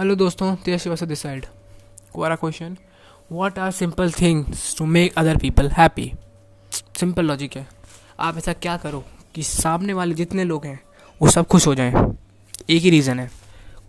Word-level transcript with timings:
Hello 0.00 0.14
दोस्तों 0.14 0.54
Tej 0.56 0.78
Srivastava 0.80 1.06
this 1.06 1.20
side 1.22 1.46
Quora 2.12 2.36
question 2.36 2.76
what 3.32 3.58
are 3.58 3.70
simple 3.70 4.10
things 4.10 4.74
to 4.78 4.84
make 4.86 5.18
other 5.18 5.36
people 5.36 5.68
happy 5.70 6.12
simple 6.72 7.24
logic 7.24 7.56
है. 7.56 7.66
आप 8.20 8.36
ऐसा 8.36 8.52
क्या 8.52 8.76
करो 8.76 9.02
कि 9.34 9.42
सामने 9.42 9.92
वाले 9.92 10.14
जितने 10.14 10.44
लोग 10.44 10.64
हैं, 10.66 10.80
वो 11.20 11.30
सब 11.30 11.46
खुश 11.46 11.66
हो 11.66 11.74
जाएँ? 11.74 11.92
एक 12.70 12.82
ही 12.82 12.90
रीज़न 12.90 13.20
है. 13.20 13.30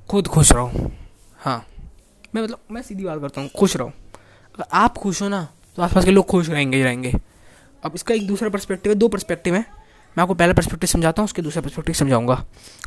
खुद 0.09 0.27
खुश 0.27 0.51
रहो. 0.51 0.91
हाँ. 1.39 1.65
मैं 2.35 2.41
मतलब 2.41 2.59
मैं 2.71 2.81
सीधी 2.81 3.03
बात 3.03 3.21
करता 3.21 3.41
हूँ. 3.41 3.49
खुश 3.49 3.75
रहो. 3.77 3.87
अगर 3.87 4.65
आप 4.73 4.97
खुश 4.97 5.21
हो 5.21 5.29
ना 5.29 5.47
तो 5.77 5.83
आसपास 5.83 6.05
के 6.05 6.11
लोग 6.11 6.25
खुश 6.25 6.49
रहेंगे 6.49 6.77
ही 6.77 6.83
रहेंगे. 6.83 7.13
अब 7.83 7.91
इसका 7.95 8.13
एक 8.13 8.27
दूसरा 8.27 8.49
पर्सपेक्टिव 8.49 8.91
है, 8.91 8.97
दो 8.99 9.07
पर्सपेक्टिव 9.07 9.55
है. 9.55 9.61
मैं 9.61 10.21
आपको 10.21 10.33
पहला 10.33 10.53
पर्सपेक्टिव 10.53 10.87
समझाता 10.87 11.21
हूँ, 11.21 11.25
उसके 11.25 11.41
दूसरा 11.41 11.61
पर्सपेक्टिव 11.61 11.95
समझाऊँगा. 11.95 12.35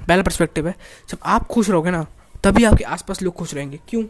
पहला 0.08 0.22
पर्सपेक्टिव 0.22 0.68
है, 0.68 0.74
जब 1.10 1.18
आप 1.24 1.46
खुश 1.46 1.70
रहोगे 1.70 1.90
ना 1.90 2.06
तभी 2.44 2.64
आपके 2.64 2.84
आसपास 2.84 3.22
लोग 3.22 3.34
खुश 3.34 3.54
रहेंगे। 3.54 3.78
क्यों? 3.88 4.02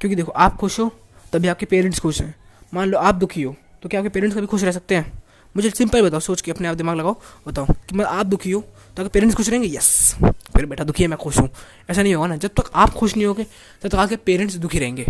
क्योंकि 0.00 0.16
देखो, 0.16 0.32
आप 0.32 0.56
खुश 0.56 0.78
हो, 0.80 0.90
तभी 1.32 1.48
आपके 1.48 1.66
पेरेंट्स 1.66 1.98
खुश 2.00 2.20
हैं। 2.20 2.34
मान 2.72 2.88
लो 2.88 2.98
आप 2.98 3.14
दुखी 3.14 3.42
हो 3.42 3.54
तो 3.82 3.88
क्या 3.88 4.00
आपके 4.00 4.08
पेरेंट्स 4.08 4.36
कभी 4.36 4.46
खुश 4.46 4.62
रह 4.64 4.72
सकते 4.72 4.94
हैं? 4.94 5.12
मुझे 5.54 5.70
सिंपल 5.70 6.02
बताओ, 6.02 6.20
सोच 6.20 6.40
के 6.40 6.50
अपने 6.50 6.68
आप 6.68 6.76
दिमाग 6.76 6.96
लगाओ, 6.96 7.16
बताओ 7.46 7.66
कि 7.66 7.96
मैं 7.96 8.04
आप 8.04 8.26
दुखी 8.26 8.50
हो 8.50 8.60
तो 8.60 9.02
आपके 9.02 9.08
पेरेंट्स 9.08 9.36
खुश 9.36 9.48
रहेंगे? 9.48 9.68
यस 9.68 10.16
मेरे 10.22 10.66
बेटा 10.66 10.84
दुखी 10.84 11.02
है, 11.02 11.08
मैं 11.08 11.18
खुश 11.18 11.38
हूँ। 11.38 11.48
ऐसा 11.90 12.02
नहीं 12.02 12.14
होगा 12.14 12.26
ना, 12.26 12.36
जब 12.36 12.50
तक 12.50 12.70
आप 12.74 12.94
खुश 12.94 13.16
नहीं 13.16 13.26
होगे, 13.26 13.44
तब 13.82 13.88
तक 13.88 13.94
आपके 13.94 14.16
पेरेंट्स 14.18 14.54
दुखी 14.56 14.78
रहेंगे। 14.78 15.06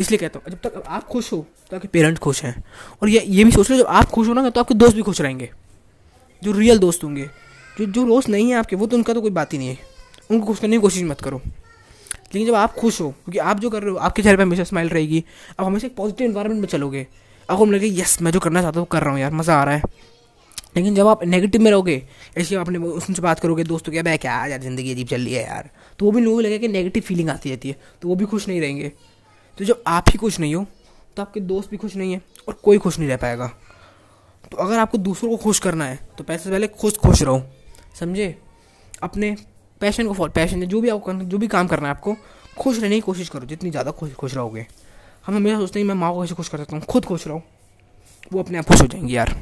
इसलिए 0.00 0.18
कहता 0.18 0.38
हूँ, 0.38 0.52
जब 0.52 0.60
तक 0.60 0.82
आप 0.86 1.06
खुश 1.06 1.32
हो 1.32 1.46
तो 1.70 1.76
आपके 1.76 1.88
पेरेंट्स 1.88 2.20
खुश 2.20 2.42
हैं। 2.44 2.54
और 3.02 3.08
ये 3.08 3.20
ये 3.20 3.44
भी 3.44 3.50
सोच 3.50 3.70
लो, 3.70 3.76
जब 3.76 3.86
आप 3.86 4.10
खुश 4.10 4.28
हो 4.28 4.34
ना 4.34 4.48
तो 4.50 4.60
आपके 4.60 4.74
दोस्त 4.74 4.96
भी 4.96 5.02
खुश 5.02 5.20
रहेंगे। 5.20 5.50
जो 6.42 6.52
रियल 6.52 6.78
दोस्त 6.78 7.04
होंगे, 7.04 7.28
जो 7.78 7.86
जो 7.86 8.06
दोस्त 8.06 8.28
नहीं 8.28 8.50
है 8.50 8.56
आपके, 8.56 8.76
वो 8.76 8.86
तो 8.86 8.96
उनका 8.96 9.14
तो 9.14 9.20
कोई 9.20 9.30
बात 9.30 9.52
ही 9.52 9.58
नहीं 9.58 9.68
है। 9.68 9.78
उनको 10.30 10.46
खुश 10.46 10.58
करने 10.58 10.76
की 10.76 10.82
कोशिश 10.82 11.02
मत 11.02 11.20
करो। 11.20 11.40
लेकिन 12.34 12.46
जब 12.46 12.54
आप 12.54 12.74
खुश 12.74 13.00
हो, 13.00 13.10
क्योंकि 13.10 13.38
आप 13.38 13.60
जो 13.60 13.70
कर 13.70 13.82
रहे 13.82 13.90
हो, 13.90 13.96
आपके 13.98 14.22
चेहरे 14.22 14.36
पर 14.36 14.42
हमेशा 14.42 14.64
स्माइल 14.64 14.88
रहेगी। 14.88 15.24
आप 15.60 15.66
हमेशा 15.66 15.86
एक 15.86 15.94
पॉजिटिव 15.96 16.26
इन्वायरमेंट 16.26 16.60
में 16.60 16.68
चलोगे। 16.68 17.06
आपको 17.48 17.64
लगे 17.66 17.86
यस, 17.92 18.20
मैं 18.22 18.32
जो 18.32 18.40
करना 18.40 18.62
चाहता 18.62 18.80
हूँ 18.80 18.86
कर 18.88 19.02
रहा 19.02 19.12
हूँ 19.12 19.20
यार, 19.20 19.32
मज़ा 19.32 19.54
आ 19.54 19.64
रहा 19.64 19.74
है। 19.74 19.82
लेकिन 20.76 20.94
जब 20.94 21.06
आप 21.06 21.24
नेगेटिव 21.24 21.60
में 21.60 21.70
रहोगे, 21.70 22.02
ऐसे 22.38 22.54
आप 22.54 22.66
अपने 22.66 22.78
उनसे 22.78 23.22
बात 23.22 23.40
करोगे, 23.40 23.64
दोस्तों, 23.64 23.92
क्या 23.92 24.02
भाई 24.02 24.18
क्या, 24.18 24.44
यार, 24.46 24.60
ज़िंदगी 24.60 24.92
अजीब 24.92 25.06
चल 25.06 25.20
रही 25.20 25.34
है 25.34 25.42
यार। 25.42 25.68
तो 25.98 26.06
वो 26.06 26.12
भी 26.12 26.20
लोगों 26.20 26.36
को 26.36 26.42
लगे 26.42 26.58
कि 26.58 26.68
नेगेटिव 26.68 27.02
फीलिंग 27.02 27.30
आती 27.30 27.50
रहती 27.50 27.68
है 27.68 27.76
तो 28.02 28.08
वो 28.08 28.14
भी 28.14 28.24
खुश 28.24 28.48
नहीं 28.48 28.60
रहेंगे। 28.60 28.92
तो 29.58 29.64
जब 29.64 29.82
आप 29.86 30.04
ही 30.08 30.18
खुश 30.18 30.38
नहीं 30.40 30.54
हो 30.54 30.64
तो 31.16 31.22
आपके 31.22 31.40
दोस्त 31.42 31.70
भी 31.70 31.76
खुश 31.76 31.96
नहीं 31.96 32.12
है 32.12 32.20
और 32.48 32.54
कोई 32.64 32.78
खुश 32.78 32.98
नहीं 32.98 33.08
रह 33.08 33.16
पाएगा। 33.16 33.46
तो 34.52 34.56
अगर 34.56 34.78
आपको 34.78 34.98
दूसरों 34.98 35.30
को 35.30 35.36
खुश 35.36 35.58
करना 35.58 35.84
है 35.84 35.98
तो 36.18 36.24
पैसे 36.24 36.44
से 36.44 36.50
पहले 36.50 36.66
खुश 36.68 36.96
खुश 36.98 37.22
रहो। 37.22 37.42
समझे? 38.00 38.34
अपने 39.02 39.36
पैशन 39.82 40.06
को 40.06 40.14
फॉलो 40.14 40.32
पैशन 40.32 40.64
जो 40.66 40.80
भी 40.80 40.88
आपको 40.88 41.12
जो 41.12 41.38
भी 41.38 41.48
काम 41.48 41.66
करना 41.66 41.88
है 41.88 41.94
आपको, 41.94 42.16
खुश 42.58 42.78
रहने 42.78 42.94
की 42.94 43.00
कोशिश 43.00 43.28
करो। 43.28 43.46
जितनी 43.46 43.70
ज़्यादा 43.70 43.90
खुश 43.90 44.12
खुश 44.12 44.34
रहोगे। 44.34 44.66
हम 45.26 45.36
हमेशा 45.36 45.58
सोचते 45.58 45.80
हैं, 45.80 45.86
मैं 45.86 45.94
माँ 45.94 46.12
को 46.12 46.20
कैसे 46.20 46.34
खुश 46.34 46.48
कर 46.48 46.58
सकता 46.58 46.76
हूँ? 46.76 46.84
खुद 46.84 47.04
खुश 47.04 47.26
रहो। 47.26 47.42
वो 48.32 48.40
अपने 48.40 48.58
आप 48.58 48.64
खुश 48.64 48.80
हो 48.82 48.86
जाएँगी 48.86 49.16
यार। 49.16 49.34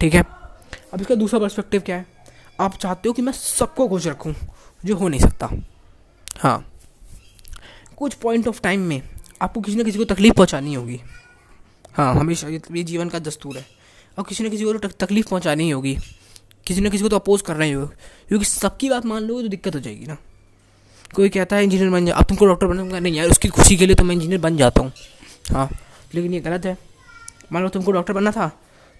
ठीक 0.00 0.14
है? 0.14 0.22
अब 0.92 1.00
इसका 1.00 1.14
दूसरा 1.14 1.40
पर्सपेक्टिव 1.40 1.80
क्या 1.80 1.96
है? 1.96 2.06
आप 2.60 2.76
चाहते 2.76 3.08
हो 3.08 3.12
कि 3.12 3.22
मैं 3.22 3.32
सबको 3.32 3.88
खुश 3.88 4.06
रखूँ, 4.06 4.34
जो 4.84 4.96
हो 4.96 5.08
नहीं 5.08 5.20
सकता। 5.20 5.50
हाँ। 6.38 6.64
कुछ 7.96 8.14
पॉइंट 8.14 8.48
ऑफ़ 8.48 8.60
टाइम 8.62 8.80
में 8.80 9.02
आपको 9.42 9.60
किसी 9.60 9.78
न 9.78 9.84
किसी 9.84 9.98
को 9.98 10.04
तकलीफ़ 10.04 10.34
पहुँचानी 10.34 10.74
होगी। 10.74 11.00
हाँ 11.94 12.14
हमेशा 12.14 12.48
ये 12.48 12.82
जीवन 12.82 13.08
का 13.08 13.18
दस्तूर 13.18 13.56
है। 13.56 13.66
और 14.18 14.24
किसी 14.24 14.44
न 14.44 14.50
किसी 14.50 14.64
को 14.64 14.72
तो 14.72 14.88
तकलीफ़ 14.88 15.28
पहुँचानी 15.28 15.70
होगी। 15.70 15.98
किसी 16.66 16.80
ना 16.80 16.88
किसी 16.88 17.02
को 17.02 17.08
तो 17.08 17.16
अपोज 17.16 17.42
करना 17.42 17.64
ही 17.64 17.72
होगा 17.72 17.90
क्योंकि 18.28 18.44
सबकी 18.44 18.88
बात 18.90 19.06
मान 19.06 19.22
लो 19.22 19.40
तो 19.42 19.48
दिक्कत 19.48 19.74
हो 19.74 19.80
जाएगी 19.80 20.06
ना। 20.06 20.16
कोई 21.14 21.28
कहता 21.28 21.56
है 21.56 21.64
इंजीनियर 21.64 21.90
बन 21.90 22.06
जा, 22.06 22.14
अब 22.14 22.24
तुमको 22.24 22.46
डॉक्टर 22.46 22.66
बनूँगा 22.66 22.98
नहीं 22.98 23.14
यार, 23.14 23.28
उसकी 23.30 23.48
खुशी 23.48 23.76
के 23.76 23.86
लिए 23.86 23.94
तो 23.94 24.04
मैं 24.04 24.14
इंजीनियर 24.14 24.40
बन 24.40 24.56
जाता 24.56 24.82
हूँ। 24.82 24.92
हाँ 25.52 25.68
लेकिन 26.14 26.34
ये 26.34 26.40
गलत 26.40 26.66
है। 26.66 26.76
मान 27.52 27.62
लो 27.62 27.68
तुमको 27.68 27.92
डॉक्टर 27.92 28.12
बनना 28.12 28.30
था, 28.30 28.50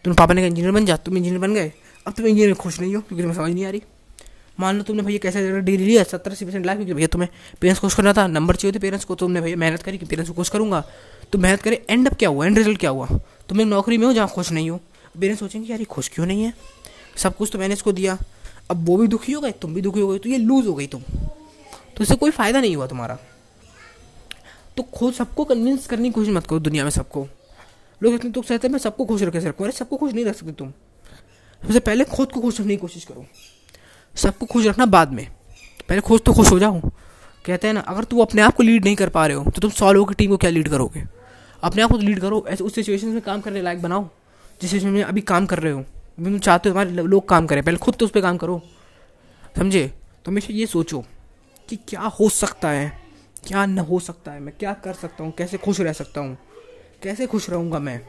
तुम 0.04 0.14
पापा 0.14 0.34
ने 0.34 0.40
कहा 0.40 0.48
इंजीनियर 0.48 0.72
बन 0.72 0.86
जा, 0.86 0.96
तुम 0.96 1.16
इंजीनियर 1.16 1.40
बन 1.40 1.54
गए। 1.54 1.72
अब 2.06 2.12
तुम 2.12 2.26
इंजीनियर 2.26 2.54
खुश 2.54 2.80
नहीं 2.80 2.94
हो, 2.94 3.00
क्योंकि 3.00 3.22
तुम्हें 3.22 3.36
समझ 3.36 3.52
नहीं 3.52 3.64
आ 3.66 3.70
रही। 3.70 3.82
मान 4.60 4.76
लो 4.76 4.82
तुमने 4.82 5.02
भैया 5.02 5.18
कैसे 5.18 5.60
डिग्री 5.60 5.84
लिया, 5.84 6.02
सत्तर 6.04 6.30
अस्सी 6.30 6.44
परसेंट 6.44 6.66
लाख 6.66 6.76
क्योंकि 6.76 6.94
भैया 6.94 7.06
तुम्हें 7.06 7.28
पेरेंट्स 7.60 7.80
को 7.80 7.86
खुश 7.86 7.94
करना 7.94 8.12
था 8.12 8.26
नंबर 8.26 8.56
चाहिए 8.56 8.74
थे 8.74 8.78
पेरेंट्स 8.78 9.04
को, 9.04 9.14
तुमने 9.14 9.40
भैया 9.40 9.56
मेहनत 9.56 9.82
करी 9.82 9.98
कि 9.98 10.06
पेरेंट्स 10.06 10.30
को 10.30 10.36
खुश 10.36 10.48
करूँगा। 10.48 10.82
तो 11.32 11.38
मेहनत 11.38 11.62
करें 11.62 11.78
एंड 11.90 12.08
अप 12.08 12.14
क्या 12.14 12.28
हुआ 12.28 12.46
एंड 12.46 12.58
रिज़ल्ट 12.58 12.78
क्या 12.80 12.90
हुआ? 12.90 13.06
तुम 13.48 13.60
एक 13.60 13.66
नौकरी 13.66 13.98
में 13.98 14.06
हो 14.06 14.12
जहाँ 14.12 14.28
खुश 14.28 14.52
नहीं 14.52 14.70
हो। 14.70 14.80
पेरेंट्स 15.20 15.40
सोचेंगे, 15.40 15.68
यार 15.68 15.78
ये 15.78 15.84
खुश 15.86 16.08
क्यों 16.08 16.26
नहीं 16.26 16.42
है? 16.42 16.52
सब 17.16 17.36
कुछ 17.36 17.50
तो 17.52 17.58
मैंने 17.58 17.74
इसको 17.74 17.92
दिया। 17.92 18.18
अब 18.70 18.84
वो 18.86 18.96
भी 18.96 19.06
दुखी 19.08 19.32
हो 19.32 19.40
गए, 19.40 19.52
तुम 19.52 19.74
भी 19.74 19.80
दुखी 19.80 20.00
हो 20.00 20.08
गए 20.08 20.18
तो 20.18 20.28
ये 20.28 20.38
लूज 20.38 20.66
हो 20.66 20.74
गई 20.74 20.86
तुम। 20.86 21.02
तो 21.96 22.02
इससे 22.02 22.14
कोई 22.14 22.30
फ़ायदा 22.30 22.60
नहीं 22.60 22.76
हुआ 22.76 22.86
तुम्हारा। 22.86 23.18
तो 24.76 24.82
खुद 24.94 25.14
सबको 25.14 25.44
कन्विंस 25.44 25.86
करने 25.86 26.08
की 26.08 26.12
कोशिश 26.12 26.34
मत 26.34 26.46
करो 26.46 26.58
दुनिया 26.60 26.84
में 26.84 26.90
सबको। 26.90 27.26
लोग 28.00 28.14
इतने 28.14 28.30
दुख 28.30 28.44
सहते 28.44 28.68
मैं 28.68 28.78
सबको 28.78 29.04
खुश 29.04 29.22
रखे 29.22 29.38
रखूँ 29.38 29.66
अरे 29.66 29.72
सबको 29.72 29.96
खुश 29.96 30.12
नहीं 30.12 30.24
रख 30.24 30.36
सकते 30.36 30.52
तुम। 30.52 30.70
सबसे 31.62 31.80
पहले 31.80 32.04
खुद 32.06 32.32
को 32.32 32.40
खुश 32.40 32.60
रखने 32.60 32.74
की 32.74 32.80
कोशिश 32.80 33.04
करो। 33.04 33.24
सबको 34.14 34.46
खुश 34.46 34.66
रखना 34.66 34.86
बाद 34.86 35.12
में। 35.12 35.26
पहले 35.88 36.00
खुश 36.00 36.20
तो 36.26 36.32
खुश 36.32 36.50
हो 36.52 36.58
जाओ। 36.58 36.80
कहते 37.44 37.66
हैं 37.66 37.74
ना, 37.74 37.80
अगर 37.80 38.04
तुम 38.04 38.20
अपने 38.20 38.42
आप 38.42 38.54
को 38.56 38.62
लीड 38.62 38.84
नहीं 38.84 38.96
कर 38.96 39.08
पा 39.08 39.26
रहे 39.26 39.36
हो 39.36 39.44
तो 39.44 39.60
तुम 39.60 39.70
सौ 39.70 39.92
लोगों 39.92 40.06
की 40.06 40.14
टीम 40.14 40.30
को 40.30 40.36
क्या 40.36 40.50
लीड 40.50 40.68
करोगे? 40.68 41.04
अपने 41.62 41.82
आप 41.82 41.90
को 41.90 41.98
लीड 41.98 42.20
करो, 42.20 42.44
ऐसे 42.48 42.64
उस 42.64 42.74
सिचुएशन 42.74 43.08
में 43.08 43.20
काम 43.22 43.40
करने 43.40 43.62
लायक 43.62 43.82
बनाओ, 43.82 44.08
जिस 44.60 44.70
सिचुएशन 44.70 44.88
में 44.88 45.02
अभी 45.02 45.20
काम 45.22 45.46
कर 45.46 45.58
रहे 45.58 45.72
हो। 45.72 45.84
तुम 46.18 46.38
चाहते 46.38 46.68
हो 46.68 46.74
हमारे 46.74 46.90
लोग 46.90 47.28
काम 47.28 47.46
करें। 47.46 47.62
पहले 47.64 47.78
खुद 47.78 47.94
तो 47.94 48.04
उस 48.04 48.10
पर 48.10 48.20
काम 48.20 48.36
करो। 48.36 48.60
समझे? 49.56 49.86
तो 50.24 50.30
हमेशा 50.30 50.52
ये 50.52 50.66
सोचो 50.66 51.04
कि 51.68 51.76
क्या 51.88 52.00
हो 52.00 52.28
सकता 52.28 52.68
है, 52.70 52.92
क्या 53.46 53.64
न 53.66 53.78
हो 53.78 53.98
सकता 54.00 54.32
है, 54.32 54.40
मैं 54.40 54.54
क्या 54.58 54.72
कर 54.74 54.92
सकता 54.92 55.24
हूँ, 55.24 55.32
कैसे 55.32 55.56
खुश 55.56 55.80
रह 55.80 55.92
सकता 55.92 56.20
हूँ, 56.20 56.36
कैसे 57.02 57.26
खुश 57.26 57.48
रहूँगा 57.50 57.78
मैं? 57.78 58.00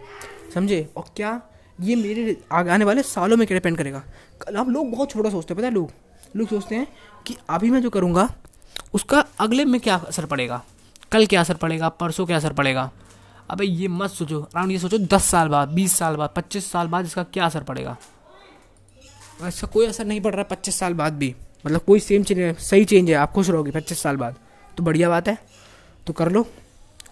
समझे? 0.53 0.87
और 0.97 1.05
क्या 1.15 1.41
ये 1.79 1.95
मेरे 1.95 2.37
आने 2.51 2.85
वाले 2.85 3.03
सालों 3.03 3.37
में 3.37 3.45
क्या 3.47 3.55
डिपेंड 3.55 3.77
करेगा? 3.77 4.03
कल 4.41 4.55
अब 4.55 4.69
लोग 4.69 4.91
बहुत 4.91 5.11
छोटा 5.11 5.29
सोचते 5.29 5.53
हैं, 5.53 5.57
पता 5.57 5.67
है 5.67 5.73
लोग? 5.73 5.91
लोग 6.35 6.47
सोचते 6.49 6.75
हैं 6.75 6.87
कि 7.27 7.35
अभी 7.49 7.69
मैं 7.69 7.81
जो 7.81 7.89
करूँगा, 7.89 8.29
उसका 8.93 9.25
अगले 9.39 9.65
में 9.65 9.79
क्या 9.81 9.95
असर 9.97 10.25
पड़ेगा? 10.25 10.63
कल 11.11 11.25
क्या 11.25 11.41
असर 11.41 11.55
पड़ेगा? 11.55 11.89
परसों 11.89 12.25
क्या 12.25 12.37
असर 12.37 12.53
पड़ेगा? 12.53 12.91
अबे 13.49 13.65
ये 13.65 13.87
मत 13.87 14.09
सोचो। 14.09 14.41
अराउंड 14.41 14.71
ये 14.71 14.79
सोचो, 14.79 14.97
दस 14.97 15.23
साल 15.23 15.47
बाद, 15.47 15.69
बीस 15.69 15.93
साल 15.93 16.15
बाद, 16.15 16.29
पच्चीस 16.35 16.71
साल 16.71 16.87
बाद 16.87 17.05
इसका 17.05 17.23
क्या 17.23 17.45
असर 17.45 17.63
पड़ेगा? 17.63 17.97
इसका 19.47 19.67
कोई 19.67 19.85
असर 19.87 20.05
नहीं 20.05 20.21
पड़ 20.21 20.33
रहा 20.33 20.43
पच्चीस 20.43 20.75
साल 20.75 20.93
बाद 20.93 21.13
भी। 21.13 21.33
मतलब 21.65 21.81
कोई 21.81 21.99
सेम 21.99 22.23
चेंज 22.23 22.57
सही 22.59 22.85
चेंज 22.85 23.09
है, 23.09 23.15
आप 23.15 23.31
खुश 23.31 23.49
रहोगे 23.49 23.71
पच्चीस 23.71 23.99
साल 23.99 24.17
बाद। 24.17 24.35
तो 24.77 24.83
बढ़िया 24.83 25.09
बात 25.09 25.27
है। 25.27 25.37
तो 26.07 26.13
कर 26.13 26.31
लो, 26.31 26.45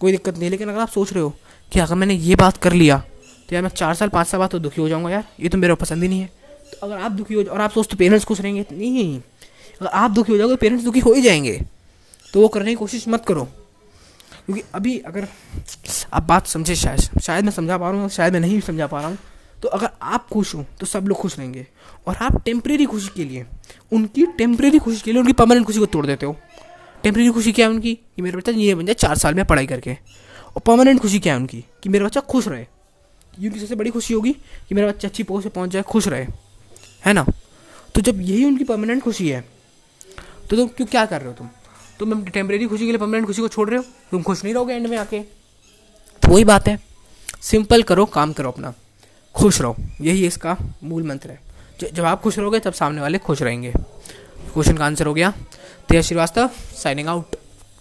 कोई 0.00 0.12
दिक्कत 0.12 0.38
नहीं 0.38 0.50
लेकिन 0.50 0.68
अगर 0.68 0.80
आप 0.80 0.88
सोच 0.88 1.12
रहे 1.12 1.22
हो 1.22 1.32
कि 1.72 1.80
अगर 1.80 1.94
मैंने 1.94 2.14
ये 2.14 2.34
बात 2.34 2.56
कर 2.56 2.72
लिया 2.72 2.98
तो 3.48 3.54
यार 3.54 3.62
मैं 3.62 3.70
चार 3.70 3.94
साल, 3.94 4.08
पाँच 4.08 4.26
साल 4.26 4.40
बाद 4.40 4.50
तो 4.50 4.58
दुखी 4.58 4.80
हो 4.80 4.88
जाऊँगा 4.88 5.10
यार। 5.10 5.24
ये 5.40 5.48
तो 5.48 5.58
मेरा 5.58 5.74
पसंद 5.74 6.02
ही 6.02 6.08
नहीं 6.08 6.20
है। 6.20 6.26
तो 6.72 6.78
अगर 6.82 6.98
आप 6.98 7.12
दुखी 7.12 7.34
हो 7.34 7.42
और 7.44 7.60
आप 7.60 7.70
सोचते 7.70 7.96
पेरेंट्स 7.96 8.24
खुश 8.24 8.40
रहेंगे, 8.40 8.64
नहीं। 8.72 9.20
अगर 9.80 9.86
आप 9.86 10.10
दुखी 10.10 10.32
हो 10.32 10.38
जाओगे 10.38 10.56
पेरेंट्स 10.56 10.84
दुखी 10.84 11.00
हो 11.00 11.12
ही 11.12 11.22
जाएँगे। 11.22 11.60
तो 12.34 12.40
वो 12.40 12.48
करने 12.48 12.70
की 12.70 12.74
कोशिश 12.74 13.06
मत 13.08 13.24
करो। 13.24 13.48
क्योंकि 14.46 14.62
अभी 14.74 14.98
अगर 14.98 15.26
आप 16.12 16.22
बात 16.22 16.46
समझे 16.46 16.74
शायद 16.76 17.20
शायद 17.20 17.44
मैं 17.44 17.52
समझा 17.52 17.78
पा 17.78 17.90
रहा 17.90 18.00
हूँ, 18.00 18.08
शायद 18.08 18.32
मैं 18.32 18.40
नहीं 18.40 18.60
समझा 18.60 18.86
पा 18.86 19.00
रहा 19.00 19.08
हूँ 19.08 19.18
तो 19.62 19.68
अगर 19.68 19.88
आप 20.02 20.28
खुश 20.28 20.54
हो 20.54 20.64
तो 20.80 20.86
सब 20.86 21.06
लोग 21.08 21.18
खुश 21.18 21.38
रहेंगे। 21.38 21.66
और 22.06 22.16
आप 22.16 22.42
टेम्प्रेरी 22.44 22.84
खुशी 22.84 23.08
के 23.16 23.24
लिए, 23.24 23.44
उनकी 23.92 24.26
टेम्प्रेरी 24.38 24.78
खुशी 24.78 25.00
के 25.00 25.12
लिए 25.12 25.20
उनकी 25.20 25.32
परमानेंट 25.32 25.66
खुशी 25.66 25.78
को 25.78 25.86
तोड़ 25.86 26.04
देते 26.06 26.26
हो। 26.26 26.36
टेम्प्रेरी 27.02 27.30
खुशी 27.30 27.52
क्या 27.52 27.66
है 27.66 27.72
उनकी? 27.72 27.94
कि 27.94 28.22
मेरा 28.22 28.36
बच्चा 28.38 28.52
ये 28.52 28.74
बन 28.74 28.86
जाए 28.86 28.94
चार 28.94 29.16
साल 29.18 29.34
में 29.34 29.44
पढ़ाई 29.44 29.66
करके। 29.66 29.92
और 30.46 30.60
परमानेंट 30.60 31.00
खुशी 31.00 31.20
क्या 31.20 31.32
है 31.34 31.38
उनकी? 31.38 31.64
कि 31.82 31.88
मेरा 31.88 32.04
बच्चा 32.06 32.20
खुश 32.20 32.48
रहे। 32.48 32.60
ये 32.60 33.48
उनकी 33.48 33.60
सबसे 33.60 33.74
बड़ी 33.74 33.90
खुशी 33.90 34.14
होगी 34.14 34.32
कि 34.68 34.74
मेरा 34.74 34.88
बच्चा 34.88 35.08
अच्छी 35.08 35.22
पोस्ट 35.22 35.44
से 35.44 35.50
पहुँच 35.50 35.70
जाए, 35.70 35.82
खुश 35.82 36.08
रहे। 36.08 36.26
है 37.06 37.12
ना? 37.12 37.26
तो 37.94 38.00
जब 38.00 38.20
यही 38.20 38.44
उनकी 38.44 38.64
परमानेंट 38.64 39.02
खुशी 39.02 39.28
है 39.28 39.40
तो 40.50 40.56
तुम 40.56 40.68
क्यों 40.68 40.86
क्या 40.86 41.04
कर 41.06 41.20
रहे 41.20 41.28
हो 41.28 41.34
तुम? 41.34 41.48
तुम 41.98 42.24
टेम्परेरी 42.24 42.66
खुशी 42.66 42.86
के 42.86 42.92
लिए 42.92 42.98
परमानेंट 42.98 43.26
खुशी 43.26 43.42
को 43.42 43.48
छोड़ 43.48 43.68
रहे 43.68 43.76
हो? 43.76 43.84
तुम 44.10 44.22
खुश 44.22 44.44
नहीं 44.44 44.54
रहोगे 44.54 44.74
एंड 44.74 44.86
में 44.86 44.98
आके? 44.98 45.20
तो 46.22 46.28
वही 46.28 46.44
बात 46.44 46.68
है। 46.68 46.80
सिंपल 47.42 47.82
करो, 47.82 48.06
काम 48.06 48.32
करो 48.32 48.50
अपना। 48.50 48.74
खुश 49.34 49.60
रहो। 49.60 49.76
यही 50.00 50.26
इसका 50.26 50.56
मूल 50.84 51.02
मंत्र 51.02 51.30
है। 51.30 51.40
जब 51.92 52.04
आप 52.04 52.22
खुश 52.22 52.38
रहोगे, 52.38 52.58
तब 52.58 52.72
सामने 52.72 53.00
वाले 53.00 53.18
खुश 53.18 53.42
रहेंगे। 53.42 53.72
क्वेश्चन 54.52 54.76
का 54.76 54.86
आंसर 54.86 55.06
हो 55.06 55.14
गया। 55.14 55.30
तेज 55.88 56.04
श्रीवास्तव 56.04 56.50
साइनिंग 56.76 57.08
आउट 57.08 57.36